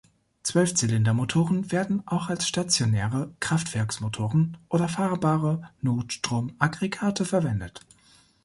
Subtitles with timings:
[0.41, 7.81] Zwölfzylindermotoren werden auch als stationäre Kraftwerks-Motoren oder fahrbare Notstromaggregate verwendet.